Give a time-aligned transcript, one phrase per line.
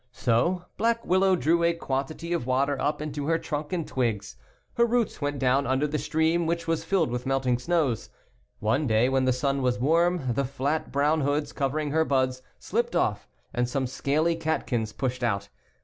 [0.01, 3.71] (/,% Wi "m So Black Willow drew a quantity of water up into her trunk
[3.71, 4.35] and twigs.
[4.73, 8.09] Her roots went down under the stream which was filled with melt ing snows.
[8.57, 12.41] One day when the sun was warm the flat brown ^\ hoods covering her buds
[12.57, 15.49] slipped off and some scaly catkins pushed out.